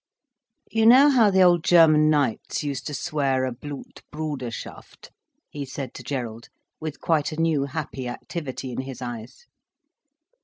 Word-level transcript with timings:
"You 0.71 0.87
know 0.87 1.09
how 1.11 1.29
the 1.29 1.43
old 1.43 1.63
German 1.63 2.09
knights 2.09 2.63
used 2.63 2.87
to 2.87 2.93
swear 2.95 3.45
a 3.45 3.51
Blutbruderschaft," 3.53 5.11
he 5.47 5.63
said 5.63 5.93
to 5.93 6.01
Gerald, 6.01 6.47
with 6.79 6.99
quite 7.01 7.31
a 7.31 7.39
new 7.39 7.65
happy 7.65 8.07
activity 8.07 8.71
in 8.71 8.81
his 8.81 8.99
eyes. 9.03 9.45